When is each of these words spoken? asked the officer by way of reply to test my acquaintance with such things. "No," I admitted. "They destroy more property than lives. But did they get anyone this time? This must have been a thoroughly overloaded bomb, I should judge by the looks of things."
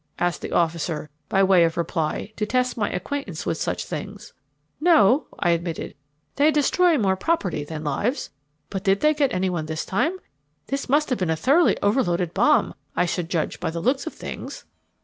asked 0.17 0.41
the 0.41 0.51
officer 0.51 1.11
by 1.29 1.43
way 1.43 1.63
of 1.63 1.77
reply 1.77 2.33
to 2.35 2.43
test 2.43 2.75
my 2.75 2.89
acquaintance 2.89 3.45
with 3.45 3.59
such 3.61 3.85
things. 3.85 4.33
"No," 4.79 5.27
I 5.37 5.51
admitted. 5.51 5.93
"They 6.37 6.49
destroy 6.49 6.97
more 6.97 7.15
property 7.15 7.63
than 7.63 7.83
lives. 7.83 8.31
But 8.71 8.83
did 8.83 9.01
they 9.01 9.13
get 9.13 9.31
anyone 9.31 9.67
this 9.67 9.85
time? 9.85 10.17
This 10.65 10.89
must 10.89 11.11
have 11.11 11.19
been 11.19 11.29
a 11.29 11.35
thoroughly 11.35 11.77
overloaded 11.83 12.33
bomb, 12.33 12.73
I 12.95 13.05
should 13.05 13.29
judge 13.29 13.59
by 13.59 13.69
the 13.69 13.79
looks 13.79 14.07
of 14.07 14.13
things." 14.15 14.65